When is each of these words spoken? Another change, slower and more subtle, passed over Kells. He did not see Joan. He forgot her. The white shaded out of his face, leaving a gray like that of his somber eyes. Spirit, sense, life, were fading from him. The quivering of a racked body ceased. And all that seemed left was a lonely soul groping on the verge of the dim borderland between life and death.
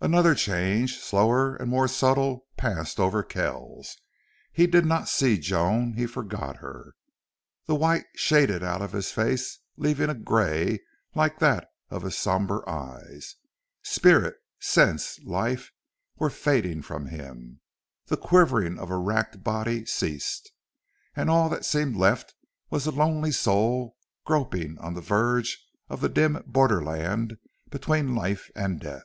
Another 0.00 0.36
change, 0.36 1.00
slower 1.00 1.56
and 1.56 1.68
more 1.68 1.88
subtle, 1.88 2.46
passed 2.56 3.00
over 3.00 3.24
Kells. 3.24 3.96
He 4.52 4.68
did 4.68 4.86
not 4.86 5.08
see 5.08 5.36
Joan. 5.36 5.94
He 5.94 6.06
forgot 6.06 6.58
her. 6.58 6.94
The 7.66 7.74
white 7.74 8.04
shaded 8.14 8.62
out 8.62 8.82
of 8.82 8.92
his 8.92 9.10
face, 9.10 9.58
leaving 9.76 10.08
a 10.10 10.14
gray 10.14 10.78
like 11.16 11.40
that 11.40 11.68
of 11.90 12.02
his 12.02 12.16
somber 12.16 12.62
eyes. 12.68 13.34
Spirit, 13.82 14.36
sense, 14.60 15.18
life, 15.24 15.72
were 16.18 16.30
fading 16.30 16.80
from 16.82 17.06
him. 17.06 17.60
The 18.06 18.16
quivering 18.16 18.78
of 18.78 18.90
a 18.92 18.96
racked 18.96 19.42
body 19.42 19.86
ceased. 19.86 20.52
And 21.16 21.28
all 21.28 21.48
that 21.48 21.64
seemed 21.64 21.96
left 21.96 22.32
was 22.70 22.86
a 22.86 22.92
lonely 22.92 23.32
soul 23.32 23.96
groping 24.24 24.78
on 24.78 24.94
the 24.94 25.00
verge 25.00 25.66
of 25.88 26.00
the 26.00 26.08
dim 26.08 26.44
borderland 26.46 27.38
between 27.70 28.14
life 28.14 28.48
and 28.54 28.78
death. 28.78 29.02